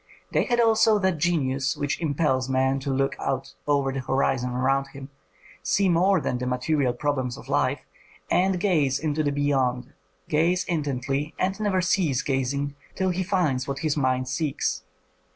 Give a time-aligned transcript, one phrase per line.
[0.31, 4.87] They had also that genius which impels man to look out over the horizon around
[4.87, 5.09] him,
[5.61, 7.81] see more than the material problems of life,
[8.31, 9.93] and gaze into the beyond,
[10.27, 14.81] gaze intently and never cease gazing till he finds what his mind seeks.